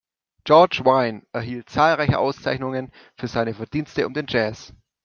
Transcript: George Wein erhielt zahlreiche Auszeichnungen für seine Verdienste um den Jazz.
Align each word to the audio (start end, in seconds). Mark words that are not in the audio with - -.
George 0.45 0.81
Wein 0.83 1.27
erhielt 1.31 1.69
zahlreiche 1.69 2.17
Auszeichnungen 2.17 2.91
für 3.19 3.27
seine 3.27 3.53
Verdienste 3.53 4.07
um 4.07 4.15
den 4.15 4.25
Jazz. 4.27 4.73